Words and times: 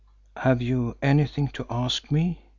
"Have 0.37 0.63
you 0.63 0.97
anything 1.03 1.49
to 1.49 1.67
ask 1.69 2.09
me?" 2.09 2.39